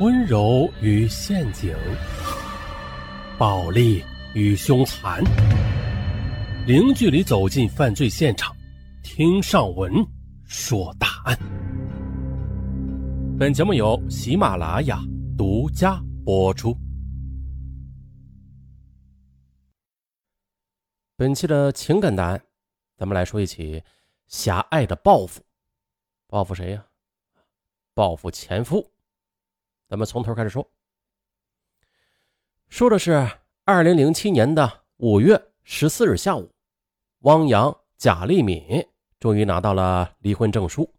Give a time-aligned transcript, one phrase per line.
[0.00, 1.76] 温柔与陷阱，
[3.38, 4.02] 暴力
[4.34, 5.22] 与凶残，
[6.66, 8.56] 零距离走进犯罪现场，
[9.02, 9.92] 听上文
[10.46, 11.38] 说大案。
[13.38, 14.98] 本节目由喜马拉雅
[15.36, 16.74] 独家播出。
[21.14, 22.42] 本期的情感答案，
[22.96, 23.84] 咱们来说一起
[24.28, 25.42] 狭隘的报复。
[26.26, 26.86] 报复谁呀？
[27.92, 28.90] 报复前夫。
[29.90, 30.70] 咱们从头开始说。
[32.68, 33.28] 说的是
[33.64, 36.54] 二零零七年的五月十四日下午，
[37.22, 40.94] 汪洋、贾丽敏终于拿到了离婚证书。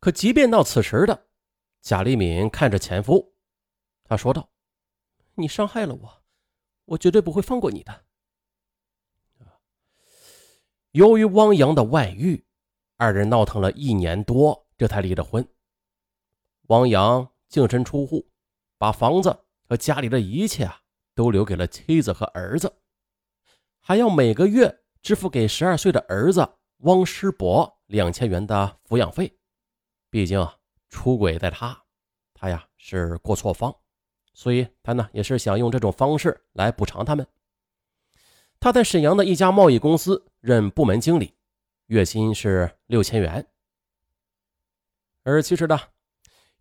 [0.00, 1.28] 可即便到此时的
[1.80, 3.32] 贾丽敏看着前夫，
[4.02, 4.50] 她说道
[5.36, 6.22] ：“你伤害了我，
[6.86, 8.04] 我绝对不会放过你的。”
[10.90, 12.44] 由于汪洋的外遇，
[12.96, 15.48] 二人闹腾了一年多，这才离的婚。
[16.62, 17.30] 汪洋。
[17.54, 18.28] 净身出户，
[18.78, 20.80] 把房子和家里的一切啊
[21.14, 22.74] 都留给了妻子和儿子，
[23.78, 26.44] 还要每个月支付给十二岁的儿子
[26.78, 29.32] 汪师伯两千元的抚养费。
[30.10, 30.56] 毕竟啊
[30.88, 31.80] 出轨在他，
[32.34, 33.72] 他呀是过错方，
[34.32, 37.24] 所以他呢也是想用这种方式来补偿他们。
[38.58, 41.32] 他在沈阳的一家贸易公司任部门经理，
[41.86, 43.46] 月薪是六千元。
[45.22, 45.78] 而其实呢。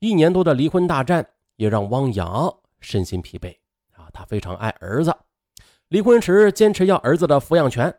[0.03, 3.55] 一年多的离婚大战也让汪洋身心疲惫
[3.93, 4.09] 啊！
[4.11, 5.15] 他非常爱儿子，
[5.87, 7.97] 离婚时坚持要儿子的抚养权，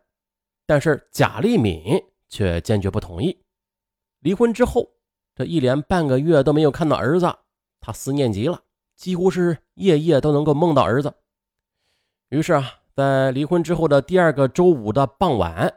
[0.67, 3.43] 但是贾丽敏却坚决不同意。
[4.21, 4.87] 离婚之后，
[5.35, 7.35] 这一连半个月都没有看到儿子，
[7.81, 8.61] 他思念极了，
[8.95, 11.11] 几乎是夜夜都能够梦到儿子。
[12.29, 15.75] 于是啊，在离婚之后的第二个周五的傍晚，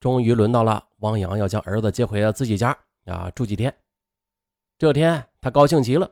[0.00, 2.74] 终于轮到了汪洋要将儿子接回了自己家
[3.04, 3.76] 啊住几天。
[4.78, 6.10] 这天，他高兴极了，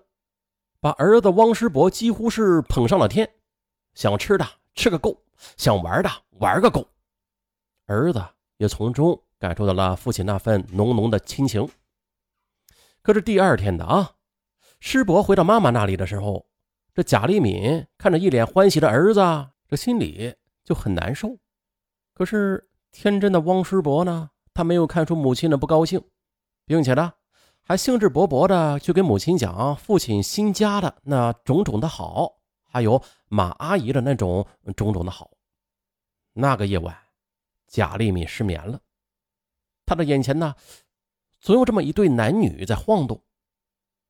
[0.80, 3.30] 把儿子汪师伯几乎是捧上了天，
[3.92, 5.22] 想吃的吃个够，
[5.58, 6.88] 想玩的玩个够。
[7.84, 8.24] 儿子
[8.56, 11.68] 也从中感受到了父亲那份浓浓的亲情。
[13.02, 14.12] 可是第二天的啊，
[14.80, 16.46] 师伯回到妈妈那里的时候，
[16.94, 19.20] 这贾丽敏看着一脸欢喜的儿子，
[19.68, 20.34] 这心里
[20.64, 21.36] 就很难受。
[22.14, 26.02] 可是天真的汪师伯呢，他没有看出母亲的不高兴，
[26.64, 27.12] 并且呢。
[27.66, 35.30] 还兴致勃勃地去给母亲讲父亲新家的那种种的好，还有马阿姨的那种种种的好。
[36.34, 36.94] 那个夜晚，
[37.66, 38.82] 贾丽敏失眠了，
[39.86, 40.54] 她的眼前呢，
[41.40, 43.24] 总有这么一对男女在晃动，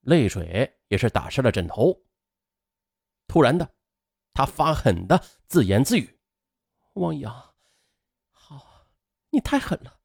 [0.00, 2.02] 泪水也是打湿了枕头。
[3.28, 3.72] 突然的，
[4.32, 6.18] 她发狠的自言自语
[6.94, 7.54] ：“汪洋，
[8.32, 8.88] 好，
[9.30, 10.00] 你太狠了，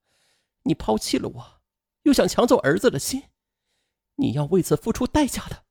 [0.61, 1.61] 你抛弃了我，
[2.03, 3.23] 又想抢走儿子的心。”
[4.19, 5.65] 你要为此付出代价的。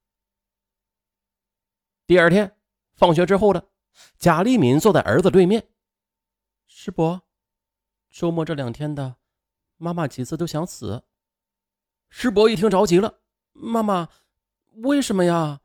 [2.06, 2.59] 第二天
[2.94, 3.69] 放学之后的
[4.19, 5.69] 贾丽敏坐在儿子对面。
[6.66, 7.22] 师伯，
[8.10, 9.16] 周末这两天的，
[9.76, 11.04] 妈妈几次都想死。
[12.08, 13.20] 师伯一听着急了
[13.53, 14.08] ：“妈妈，
[14.76, 15.60] 为什么呀？”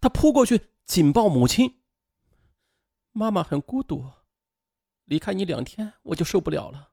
[0.00, 1.82] 他扑过去紧抱母亲。
[3.12, 4.10] 妈妈很孤独，
[5.04, 6.92] 离开你两天我就受不了了，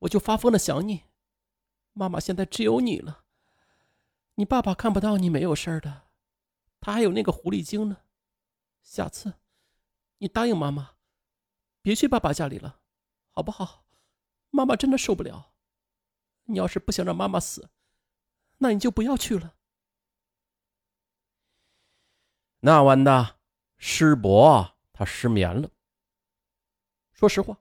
[0.00, 1.04] 我就发疯的想你。
[1.92, 3.23] 妈妈现在只有你了。
[4.36, 6.08] 你爸爸看不到你没有事的，
[6.80, 7.98] 他还有那个狐狸精呢。
[8.82, 9.34] 下次，
[10.18, 10.96] 你答应妈妈，
[11.80, 12.80] 别去爸爸家里了，
[13.30, 13.86] 好不好？
[14.50, 15.52] 妈妈真的受不了。
[16.44, 17.70] 你要是不想让妈妈死，
[18.58, 19.54] 那你就不要去了。
[22.60, 23.38] 那晚的
[23.78, 25.70] 师伯他失眠了。
[27.12, 27.58] 说实话，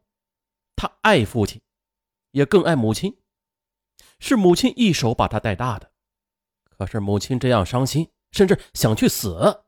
[0.75, 1.61] 他爱父亲，
[2.31, 3.21] 也更爱母亲，
[4.19, 5.92] 是母亲一手把他带大的。
[6.77, 9.63] 可是母亲这样伤心，甚至想去死，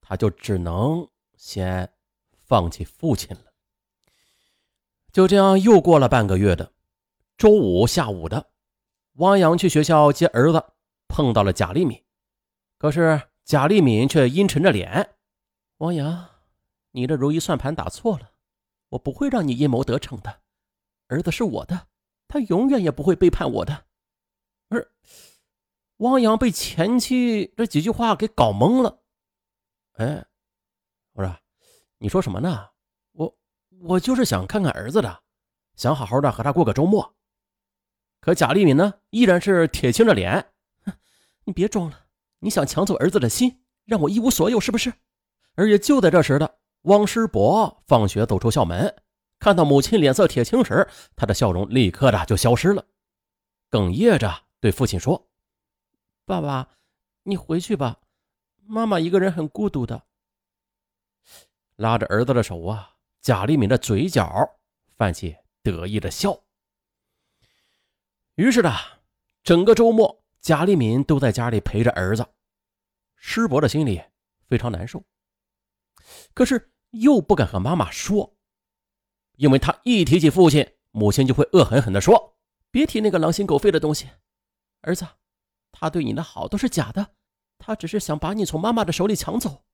[0.00, 1.92] 他就只能先
[2.32, 3.52] 放弃父亲了。
[5.12, 6.72] 就这样又过了半个月的
[7.36, 8.50] 周五下午的，
[9.14, 10.64] 汪洋去学校接儿子，
[11.08, 12.02] 碰到了贾丽敏。
[12.78, 15.14] 可是贾丽敏却阴沉着脸
[15.78, 16.28] ：“汪洋，
[16.92, 18.32] 你的如意算盘打错了，
[18.90, 20.40] 我不会让你阴谋得逞的。
[21.08, 21.88] 儿子是我的，
[22.28, 23.86] 他永远也不会背叛我的。”
[24.70, 24.90] 而。
[25.98, 29.00] 汪洋被前妻这几句话给搞懵了。
[29.92, 30.24] 哎，
[31.12, 31.36] 我说，
[31.98, 32.70] 你说什么呢？
[33.12, 33.36] 我
[33.80, 35.22] 我就是想看看儿子的，
[35.76, 37.14] 想好好的和他过个周末。
[38.20, 40.52] 可贾丽敏呢，依然是铁青着脸。
[41.44, 42.06] 你别装了，
[42.40, 44.92] 你想抢走儿子的心，让我一无所有是不是？
[45.54, 48.92] 而且就在这时的汪师伯放学走出校门，
[49.38, 52.84] 看到母亲脸色铁青时，他的笑容立刻的就消失了，
[53.70, 55.28] 哽咽着对父亲说。
[56.26, 56.70] 爸爸，
[57.24, 58.00] 你回去吧，
[58.64, 60.06] 妈妈一个人很孤独的。
[61.76, 64.26] 拉着儿子的手啊，贾立敏的嘴角
[64.96, 66.42] 泛起得意的笑。
[68.36, 68.72] 于是呢，
[69.42, 72.26] 整个周末，贾立敏都在家里陪着儿子。
[73.16, 74.02] 师伯的心里
[74.48, 75.04] 非常难受，
[76.32, 78.34] 可是又不敢和妈妈说，
[79.36, 82.38] 因为他一提起父亲，母亲就会恶狠狠地说
[82.70, 84.08] ：“别提那个狼心狗肺的东西，
[84.80, 85.06] 儿子，
[85.76, 87.16] 他对你的好都是假的，
[87.58, 89.64] 他只是想把你从妈妈的手里抢走。”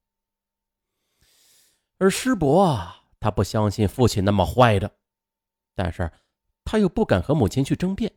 [2.00, 4.96] 而师伯啊，他不相信父亲那么坏的，
[5.74, 6.10] 但是
[6.64, 8.10] 他又不敢和母亲去争辩，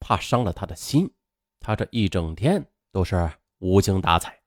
[0.00, 1.14] 怕伤了他的心。
[1.60, 4.42] 他这一整天都是无精打采。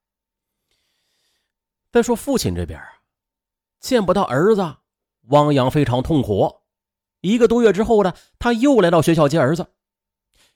[1.89, 2.99] 再说父亲这边啊，
[3.79, 4.77] 见不到儿子，
[5.29, 6.63] 汪洋非常痛苦。
[7.21, 9.76] 一个多月之后呢，他又来到学校接儿子。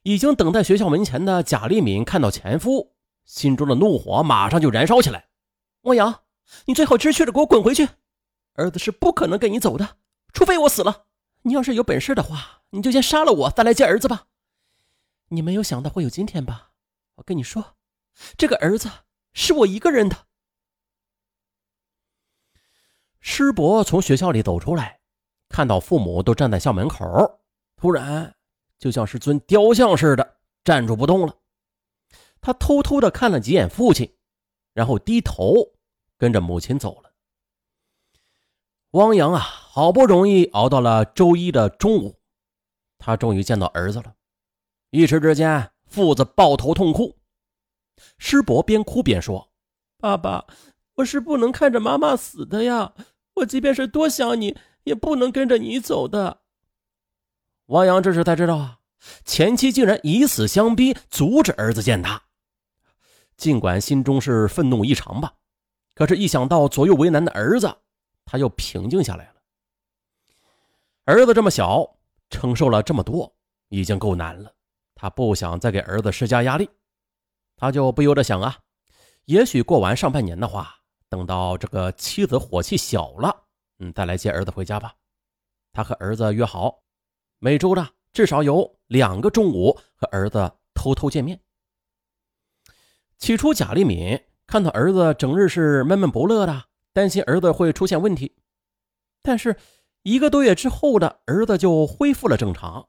[0.03, 2.93] 已经等在学校门前的贾立敏看到前夫，
[3.23, 5.29] 心中的怒火马上就燃烧起来。
[5.81, 6.23] 汪洋，
[6.65, 7.87] 你最好知趣的给我滚回去！
[8.53, 9.97] 儿子是不可能跟你走的，
[10.33, 11.05] 除非我死了。
[11.43, 14.27] 你要是有本事的话，你就先杀了我，再来接儿子吧。
[15.29, 16.71] 你没有想到会有今天吧？
[17.15, 17.77] 我跟你说，
[18.37, 18.89] 这个儿子
[19.33, 20.27] 是我一个人的。
[23.19, 24.99] 师伯从学校里走出来，
[25.47, 27.39] 看到父母都站在校门口，
[27.75, 28.35] 突然
[28.81, 31.35] 就像是尊雕像似的站住不动了。
[32.41, 34.11] 他偷偷的看了几眼父亲，
[34.73, 35.53] 然后低头
[36.17, 37.11] 跟着母亲走了。
[38.93, 42.19] 汪洋啊，好不容易熬到了周一的中午，
[42.97, 44.15] 他终于见到儿子了。
[44.89, 47.15] 一时之间，父子抱头痛哭。
[48.17, 49.53] 师伯边哭边说
[49.99, 50.47] ：“爸爸，
[50.95, 52.95] 我是不能看着妈妈死的呀。”
[53.35, 56.40] 我即便是多想你，也不能跟着你走的。
[57.71, 58.79] 王阳这时才知道啊，
[59.23, 62.21] 前妻竟然以死相逼，阻止儿子见他。
[63.37, 65.33] 尽管心中是愤怒异常吧，
[65.95, 67.73] 可是，一想到左右为难的儿子，
[68.25, 69.35] 他又平静下来了。
[71.05, 71.97] 儿子这么小，
[72.29, 73.33] 承受了这么多，
[73.69, 74.53] 已经够难了。
[74.93, 76.69] 他不想再给儿子施加压力，
[77.55, 78.57] 他就不由得想啊，
[79.23, 80.75] 也许过完上半年的话。
[81.07, 83.43] 等到这个妻子火气小了，
[83.79, 84.93] 嗯，再来接儿子回家吧。
[85.71, 86.81] 他和儿子约好，
[87.43, 91.39] 每周呢至少有两个中午和儿子偷偷见面。
[93.17, 98.35] 起初，贾立敏看到儿子整日是闷闷不乐的，担心儿子会出现问题。
[99.23, 99.57] 但是
[100.03, 102.87] 一个多月之后的儿子就恢复了正常，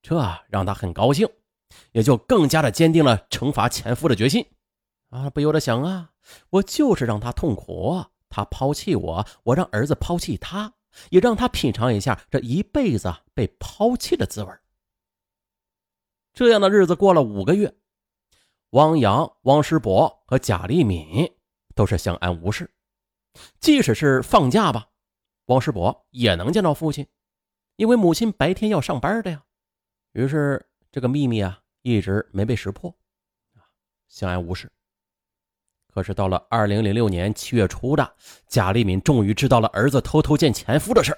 [0.00, 0.18] 这
[0.48, 1.28] 让他很高兴，
[1.92, 4.46] 也就更加的坚定了惩罚前夫的决心。
[5.10, 6.12] 啊，不由得想啊，
[6.48, 10.72] 我就是让他痛苦，他抛弃我，我让儿子抛弃他，
[11.10, 14.52] 也让他品尝一下这一辈子被抛弃的滋味。
[16.32, 17.74] 这样的日子过了五个月，
[18.70, 21.32] 汪洋、汪师伯和贾立敏
[21.74, 22.70] 都是相安无事。
[23.60, 24.88] 即使是放假吧，
[25.46, 27.06] 汪师伯也能见到父亲，
[27.76, 29.44] 因为母亲白天要上班的呀。
[30.12, 32.96] 于是这个秘密啊，一直没被识破，
[34.08, 34.70] 相安无事。
[35.92, 38.14] 可是到了二零零六年七月初的，
[38.46, 41.16] 贾立敏终于知道了儿子偷偷见前夫的事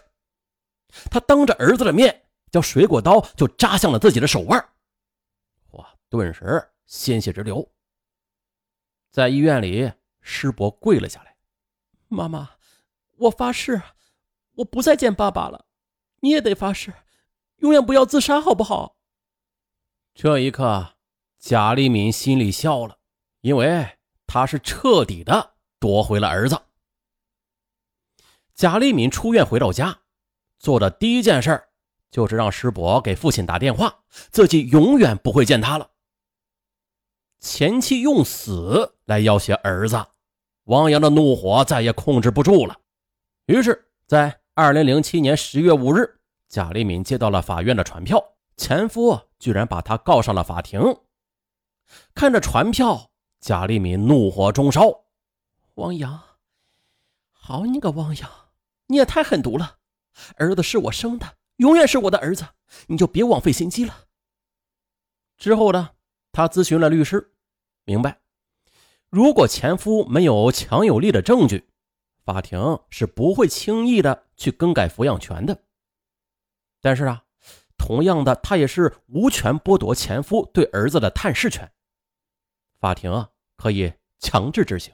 [1.10, 4.58] 他当着儿子的面，将水果刀就扎向了自己的手腕，
[5.72, 5.94] 哇！
[6.08, 7.66] 顿时鲜血直流。
[9.10, 11.36] 在医院里，师伯跪了下来
[12.08, 12.50] ：“妈妈，
[13.18, 13.80] 我发誓，
[14.56, 15.66] 我不再见爸爸了。
[16.20, 16.92] 你也得发誓，
[17.58, 18.96] 永远不要自杀，好不好？”
[20.14, 20.94] 这一刻，
[21.38, 22.98] 贾立敏心里笑了，
[23.40, 23.98] 因为。
[24.32, 26.58] 他是彻底的夺回了儿子。
[28.54, 29.98] 贾立敏出院回到家，
[30.58, 31.62] 做的第一件事
[32.10, 33.94] 就是让师伯给父亲打电话，
[34.30, 35.90] 自己永远不会见他了。
[37.40, 40.02] 前妻用死来要挟儿子，
[40.64, 42.74] 王阳的怒火再也控制不住了。
[43.44, 48.18] 于是，在二零零七年十月五日，贾立敏接到了法院的传票，
[48.56, 50.80] 前夫居然把他告上了法庭。
[52.14, 53.11] 看着传票。
[53.42, 55.02] 贾立敏怒火中烧，
[55.74, 56.22] 汪洋，
[57.32, 58.30] 好你个汪洋，
[58.86, 59.78] 你也太狠毒了！
[60.36, 62.46] 儿子是我生的，永远是我的儿子，
[62.86, 64.04] 你就别枉费心机了。
[65.38, 65.90] 之后呢，
[66.30, 67.34] 他咨询了律师，
[67.82, 68.20] 明白，
[69.10, 71.68] 如果前夫没有强有力的证据，
[72.24, 75.64] 法庭是不会轻易的去更改抚养权的。
[76.80, 77.24] 但是啊，
[77.76, 81.68] 同样的，他也是无权剥夺前夫对儿子的探视权。
[82.78, 83.30] 法庭啊。
[83.62, 84.92] 可以强制执行。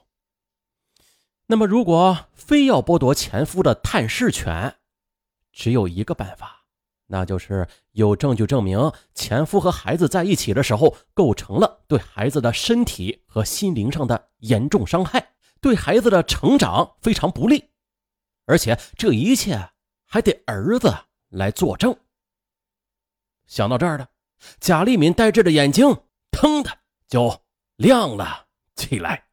[1.47, 4.77] 那么，如果非要剥夺前夫的探视权，
[5.55, 6.67] 只有一个办法，
[7.07, 15.33] 那就是有证据证明前夫和孩子在一起的时候构成了对孩子的身体和心灵上的严重伤害，
[15.63, 17.71] 对孩子的成长非常不利，
[18.45, 19.71] 而且这一切
[20.05, 20.95] 还得儿子
[21.31, 21.97] 来作证。
[23.47, 24.07] 想到这儿的
[24.61, 27.41] 贾丽敏呆滞的眼睛腾的就
[27.77, 28.48] 亮了
[28.79, 29.28] 起来。